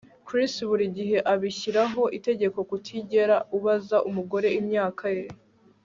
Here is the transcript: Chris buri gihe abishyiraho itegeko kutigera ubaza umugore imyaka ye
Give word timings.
Chris 0.27 0.53
buri 0.69 0.85
gihe 0.97 1.17
abishyiraho 1.33 2.03
itegeko 2.17 2.59
kutigera 2.69 3.35
ubaza 3.57 3.97
umugore 4.09 4.47
imyaka 4.59 5.05
ye 5.17 5.25